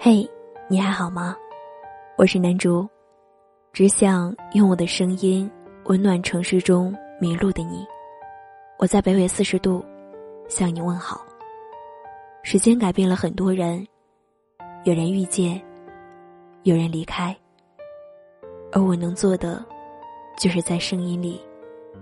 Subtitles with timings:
[0.00, 0.24] 嘿，
[0.68, 1.36] 你还好吗？
[2.16, 2.88] 我是南竹，
[3.72, 5.50] 只想用我的声音
[5.86, 7.84] 温暖城市中迷路的你。
[8.78, 9.84] 我在北纬四十度
[10.46, 11.26] 向你问好。
[12.44, 13.84] 时间改变了很多人，
[14.84, 15.60] 有人遇见，
[16.62, 17.36] 有人离开，
[18.70, 19.66] 而我能做的，
[20.38, 21.40] 就是在声音里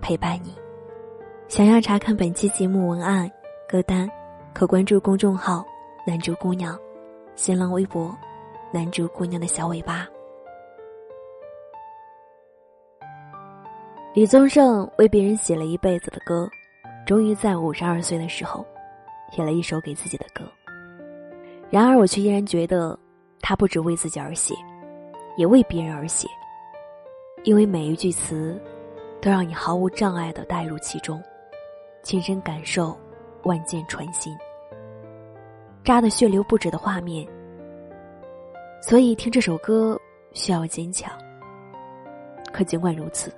[0.01, 0.55] 陪伴你。
[1.47, 3.27] 想要查看本期节目文案、
[3.67, 4.07] 歌单，
[4.53, 5.65] 可关注公众号
[6.05, 6.79] “南竹姑娘”。
[7.37, 8.17] 新浪微博，
[8.73, 10.07] 男主姑娘的小尾巴。
[14.15, 16.49] 李宗盛为别人写了一辈子的歌，
[17.05, 18.65] 终于在五十二岁的时候，
[19.31, 20.43] 写了一首给自己的歌。
[21.69, 22.97] 然而，我却依然觉得，
[23.39, 24.55] 他不止为自己而写，
[25.37, 26.27] 也为别人而写，
[27.43, 28.59] 因为每一句词，
[29.21, 31.21] 都让你毫无障碍的带入其中，
[32.01, 32.97] 亲身感受，
[33.43, 34.35] 万箭穿心。
[35.87, 37.25] 扎的血流不止的画面，
[38.81, 39.97] 所以听这首歌
[40.33, 41.09] 需要坚强。
[42.51, 43.33] 可尽管如此，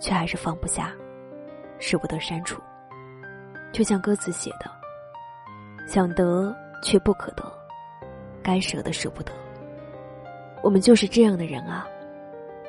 [0.00, 0.92] 却还是放不下，
[1.78, 2.60] 舍不得删除。
[3.70, 4.68] 就像歌词写的
[5.86, 7.44] ：“想得却不可得，
[8.42, 9.30] 该舍的舍不得。”
[10.64, 11.86] 我们就是这样的人啊，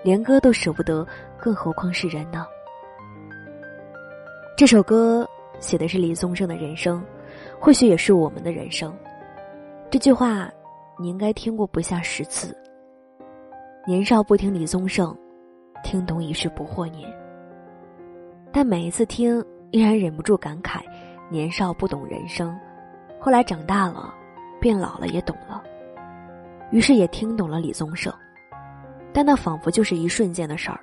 [0.03, 1.03] 连歌都舍不得，
[1.35, 2.45] 更何况是人呢？
[4.55, 5.27] 这首歌
[5.59, 7.03] 写的是李宗盛的人生。
[7.61, 8.91] 或许也是我们的人生。
[9.91, 10.49] 这句话，
[10.97, 12.57] 你应该听过不下十次。
[13.85, 15.15] 年少不听李宗盛，
[15.83, 17.07] 听懂已是不惑年。
[18.51, 20.81] 但每一次听，依然忍不住感慨：
[21.29, 22.59] 年少不懂人生，
[23.19, 24.11] 后来长大了，
[24.59, 25.61] 变老了也懂了。
[26.71, 28.11] 于是也听懂了李宗盛，
[29.13, 30.79] 但那仿佛就是一瞬间的事儿。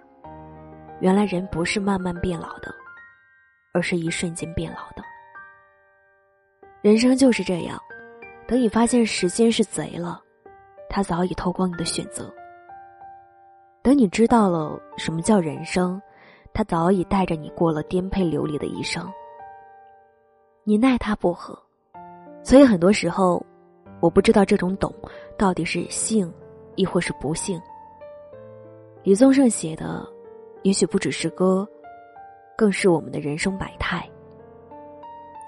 [1.00, 2.72] 原来人不是慢慢变老的，
[3.72, 5.02] 而是一瞬间变老的。
[6.80, 7.76] 人生就是这样，
[8.46, 10.22] 等你发现时间是贼了，
[10.88, 12.24] 他早已偷光你的选择；
[13.82, 16.00] 等你知道了什么叫人生，
[16.54, 19.04] 他早已带着你过了颠沛流离的一生。
[20.62, 21.58] 你奈他不何，
[22.44, 23.44] 所以很多时候，
[23.98, 24.94] 我不知道这种懂
[25.36, 26.32] 到底是幸，
[26.76, 27.60] 亦或是不幸。
[29.02, 30.08] 李宗盛写的，
[30.62, 31.66] 也许不只是歌，
[32.56, 34.08] 更是我们的人生百态。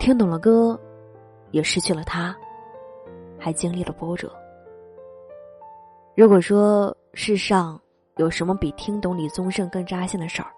[0.01, 0.77] 听懂了歌。
[1.51, 2.37] 也失去了他，
[3.39, 4.33] 还经历了波折。
[6.15, 7.81] 如果说世上
[8.17, 10.51] 有什么比听懂李宗盛更扎心的事儿，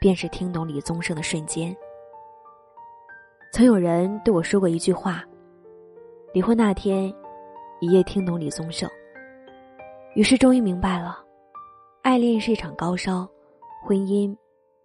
[0.00, 1.74] 便是听懂李宗盛的瞬间。
[3.52, 5.22] 曾有人对我说过一句话：
[6.32, 7.12] 离婚那天，
[7.80, 8.90] 一夜听懂李宗盛，
[10.14, 11.22] 于是终于明白了，
[12.02, 13.28] 爱恋是一场高烧，
[13.84, 14.34] 婚姻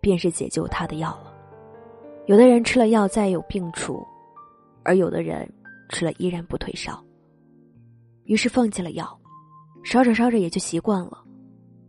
[0.01, 1.33] 便是解救他的药了。
[2.25, 4.05] 有的人吃了药再有病除。
[4.87, 5.45] 而有的人
[5.89, 7.03] 吃了依然不退烧，
[8.23, 9.19] 于是放弃了药，
[9.83, 11.21] 烧着烧着也就习惯了，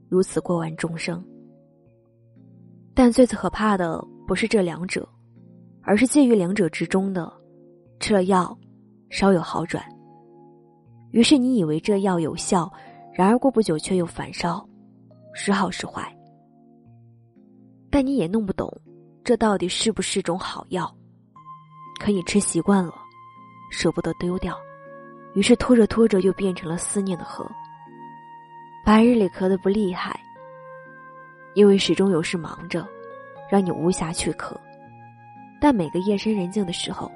[0.09, 1.25] 如此过完终生。
[2.94, 5.09] 但最可怕的不是这两者，
[5.82, 7.32] 而是介于两者之中的，
[8.00, 8.59] 吃了药，
[9.10, 9.80] 稍有好转，
[11.12, 12.69] 于是你以为这药有效，
[13.15, 14.69] 然而过不久却又反烧，
[15.34, 16.12] 时好时坏。
[17.91, 18.69] 但你也弄不懂，
[19.22, 20.92] 这到底是不是种好药？
[21.98, 22.94] 可以吃习惯了，
[23.70, 24.56] 舍不得丢掉，
[25.34, 27.47] 于是拖着拖着又变成了思念的河。
[28.84, 30.19] 白日里咳得不厉害，
[31.54, 32.86] 因为始终有事忙着，
[33.50, 34.56] 让你无暇去咳。
[35.60, 37.10] 但每个夜深人静的时候，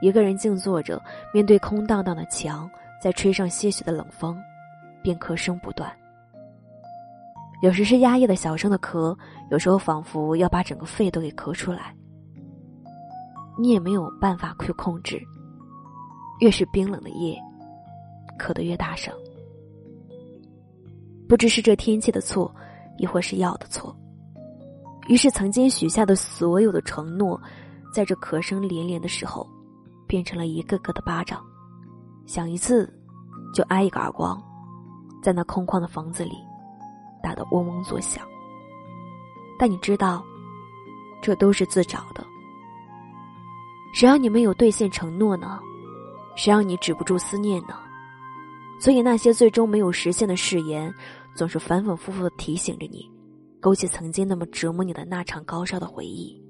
[0.00, 1.02] 一个人静坐着，
[1.34, 2.70] 面对空荡荡的墙，
[3.02, 4.40] 再吹上些许的冷风，
[5.02, 5.92] 便咳声不断。
[7.60, 9.14] 有时是压抑的小声的咳，
[9.50, 11.92] 有时候仿佛要把整个肺都给咳出来。
[13.58, 15.20] 你也没有办法去控制，
[16.38, 17.36] 越是冰冷的夜，
[18.38, 19.12] 咳得越大声。
[21.28, 22.54] 不知是这天气的错，
[22.96, 23.94] 亦或是药的错。
[25.08, 27.40] 于是，曾经许下的所有的承诺，
[27.92, 29.46] 在这咳声连连的时候，
[30.06, 31.44] 变成了一个个的巴掌，
[32.26, 32.88] 响一次，
[33.52, 34.40] 就挨一个耳光，
[35.22, 36.36] 在那空旷的房子里，
[37.22, 38.24] 打得嗡嗡作响。
[39.58, 40.22] 但你知道，
[41.20, 42.24] 这都是自找的。
[43.92, 45.58] 谁让你没有兑现承诺呢？
[46.36, 47.74] 谁让你止不住思念呢？
[48.80, 50.92] 所以那些最终没有实现的誓言，
[51.34, 53.04] 总是反反复复的提醒着你，
[53.60, 56.40] 勾起曾经那么折磨你的那场高烧的回忆，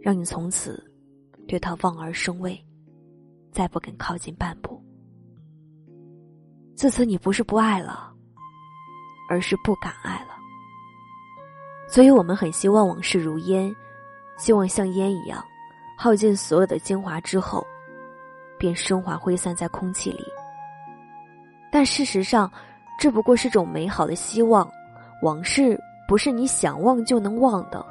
[0.00, 0.82] 让你从此
[1.46, 2.60] 对他望而生畏，
[3.52, 4.82] 再不肯靠近半步。
[6.74, 8.12] 自此，你不是不爱了，
[9.28, 10.30] 而是不敢爱了。
[11.88, 13.72] 所以我们很希望往事如烟，
[14.36, 15.44] 希望像烟一样。
[16.02, 17.62] 耗尽所有的精华之后，
[18.58, 20.24] 便升华挥散在空气里。
[21.70, 22.50] 但事实上，
[22.98, 24.66] 这不过是种美好的希望。
[25.20, 27.84] 往事不是你想忘就能忘的。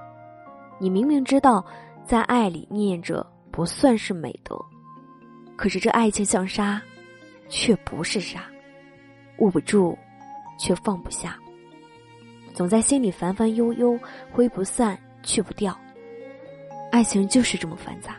[0.80, 1.64] 你明明知道，
[2.04, 4.60] 在爱里念着不算是美德，
[5.56, 6.82] 可是这爱情像沙，
[7.48, 8.42] 却不是沙，
[9.38, 9.96] 握不住，
[10.58, 11.38] 却放不下，
[12.56, 14.00] 总在心里烦烦悠悠，
[14.32, 15.80] 挥不散，去不掉。
[16.92, 18.16] 爱情就是这么繁杂。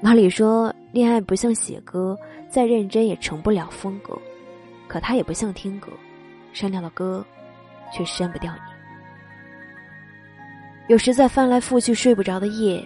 [0.00, 2.18] 老李说，恋爱不像写歌，
[2.48, 4.18] 再认真也成不了风格，
[4.88, 5.92] 可它也不像听歌，
[6.52, 7.24] 删掉了歌，
[7.92, 8.60] 却删不掉你。
[10.88, 12.84] 有时在翻来覆去睡不着的夜，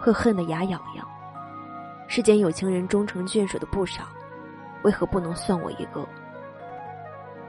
[0.00, 1.06] 会恨得牙痒痒。
[2.06, 4.04] 世间有情人终成眷属的不少，
[4.84, 6.08] 为何不能算我一个？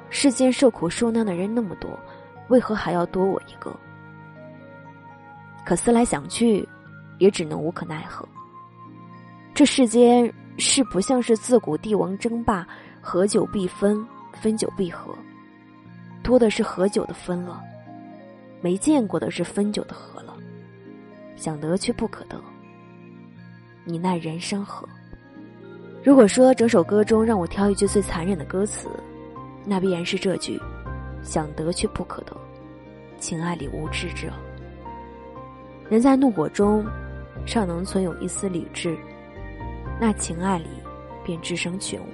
[0.09, 1.97] 世间受苦受难的人那么多，
[2.49, 3.73] 为何还要多我一个？
[5.69, 6.67] 可思来想去，
[7.19, 8.27] 也只能无可奈何。
[9.53, 12.67] 这世间是不像是自古帝王争霸，
[12.99, 15.13] 合久必分，分久必合，
[16.23, 17.61] 多的是合久的分了，
[18.61, 20.35] 没见过的是分久的合了。
[21.35, 22.41] 想得却不可得，
[23.85, 24.89] 你奈人生何？
[26.03, 28.89] 如果说整首歌中让我挑一句最残忍的歌词，
[29.65, 30.59] 那必然是这句：
[31.21, 32.35] 想得却不可得，
[33.19, 34.33] 情爱里无知者。
[35.89, 36.85] 人在怒火中，
[37.45, 38.95] 尚能存有一丝理智。
[39.99, 40.67] 那情爱里，
[41.25, 42.05] 便只生全无，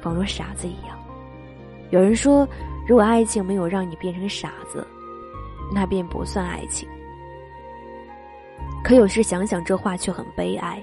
[0.00, 0.96] 仿若傻子一样。
[1.90, 2.48] 有人说，
[2.86, 4.86] 如果爱情没有让你变成傻子，
[5.74, 6.88] 那便不算爱情。
[8.84, 10.80] 可有时想想这话却很悲哀。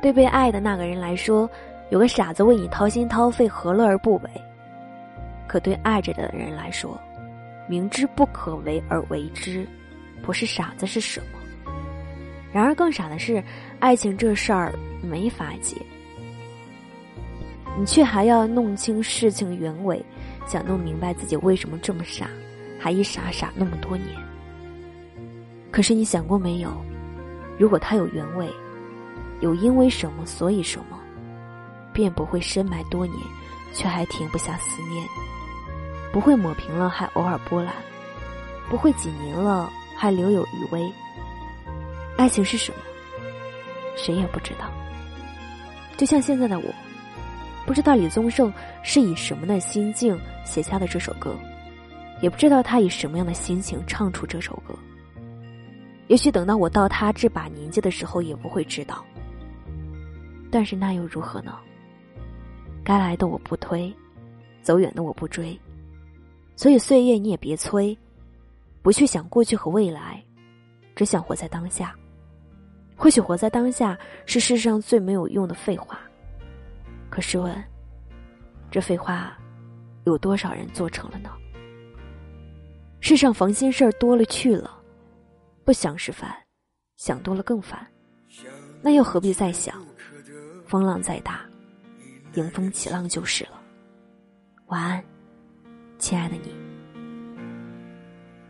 [0.00, 1.50] 对被爱的那个人来说，
[1.90, 4.30] 有个傻子为你掏心掏肺，何乐而不为？
[5.48, 6.96] 可对爱着的人来说，
[7.68, 9.66] 明知不可为而为之，
[10.22, 11.38] 不是傻子是什么？
[12.52, 13.42] 然而更傻的是，
[13.78, 14.72] 爱情这事儿
[15.02, 15.76] 没法解，
[17.78, 20.04] 你却还要弄清事情原委，
[20.46, 22.28] 想弄明白自己为什么这么傻，
[22.78, 24.08] 还一傻傻那么多年。
[25.70, 26.70] 可是你想过没有？
[27.56, 28.48] 如果他有原委，
[29.40, 30.98] 有因为什么所以什么，
[31.92, 33.16] 便不会深埋多年，
[33.72, 35.04] 却还停不下思念；
[36.12, 37.72] 不会抹平了还偶尔波澜；
[38.68, 40.90] 不会几年了还留有余威。
[42.16, 42.78] 爱情是什么？
[43.98, 44.72] 谁也不知道。
[45.98, 46.74] 就像现在的我，
[47.66, 48.50] 不知道李宗盛
[48.82, 51.36] 是以什么的心境写下的这首歌，
[52.22, 54.74] 也不知道他以什么样的心情唱出这首歌。
[56.08, 59.04] 也许等到我到他这把年纪的时候，也不会知道。
[60.50, 61.58] 但是那又如何呢？
[62.82, 63.94] 该来的我不推，
[64.62, 65.60] 走远的我不追，
[66.56, 67.94] 所以岁月你也别催，
[68.82, 70.24] 不去想过去和未来，
[70.94, 71.94] 只想活在当下。
[72.96, 76.00] 或许活在当下是世上最没有用的废话，
[77.08, 77.64] 可试问，
[78.70, 79.36] 这废话
[80.04, 81.30] 有多少人做成了呢？
[83.00, 84.78] 世上烦心事儿多了去了，
[85.64, 86.30] 不想是烦，
[86.96, 87.86] 想多了更烦，
[88.82, 89.82] 那又何必再想？
[90.66, 91.40] 风浪再大，
[92.34, 93.60] 迎风起浪就是了。
[94.66, 95.04] 晚安，
[95.98, 96.69] 亲爱的你。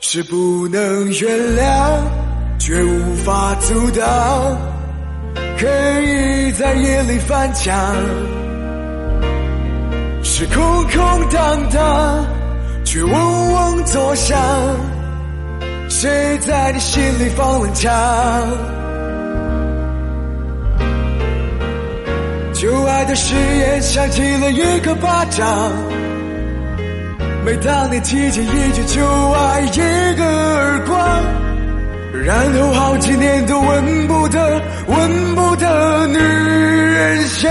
[0.00, 2.00] 是不能原谅。
[2.58, 4.58] 却无法阻挡，
[5.56, 5.68] 可
[6.00, 7.72] 以在夜里翻墙，
[10.24, 12.26] 是空空荡荡，
[12.84, 14.36] 却嗡嗡作响。
[15.88, 17.92] 谁在你心里放冷枪？
[22.52, 25.46] 旧爱的誓言响起了一个巴掌，
[27.46, 30.98] 每当你提起一句旧爱，一个耳光。
[32.24, 37.48] 然后好几年都闻不得、闻不得女人香。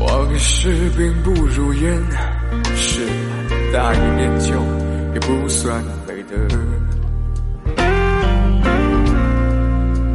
[0.00, 2.02] 往事并不如烟，
[2.74, 3.00] 是
[3.72, 4.60] 大一点酒
[5.14, 6.36] 也不算美德。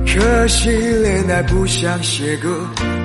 [0.06, 2.50] 可惜恋爱不像写歌，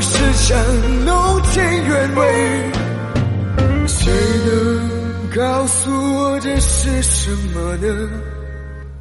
[0.00, 0.58] 是想
[1.04, 2.72] 弄清原委，
[3.86, 4.10] 谁
[4.46, 4.88] 能
[5.36, 8.08] 告诉我这是什么呢？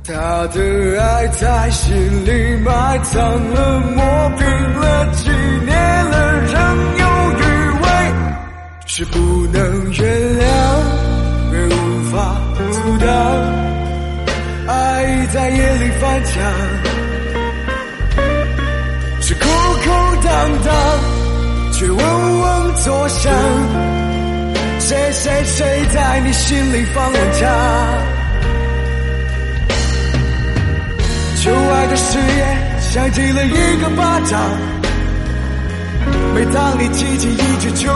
[0.04, 0.14] 他
[0.48, 4.46] 的爱在心里埋藏了，磨平
[4.80, 5.30] 了，几
[5.66, 6.58] 年了，仍
[6.98, 7.06] 有
[7.38, 7.42] 余
[7.82, 7.88] 味，
[8.86, 9.18] 是不
[9.54, 9.62] 能
[9.94, 10.02] 原
[10.40, 10.44] 谅，
[11.54, 11.78] 也无
[12.12, 12.62] 法阻
[12.98, 13.08] 挡，
[14.68, 16.34] 爱在夜里翻墙，
[20.30, 20.74] 空荡荡。
[21.72, 21.96] 却嗡
[22.42, 23.34] 嗡作响，
[24.80, 27.48] 谁谁谁在你心里放了假？
[31.42, 34.42] 旧爱的誓言像极了一个巴掌，
[36.36, 37.94] 每当你记起一句就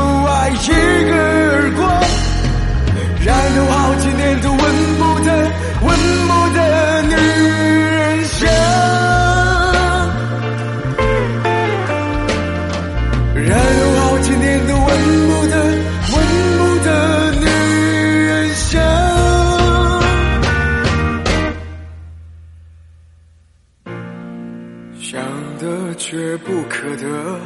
[25.14, 25.22] 想
[25.60, 27.40] 的却不可得，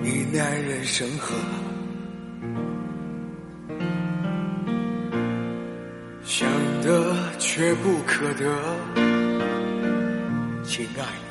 [0.00, 1.36] 你奈人生何？
[6.24, 6.48] 想
[6.82, 8.44] 得却不可得，
[10.64, 11.29] 亲爱。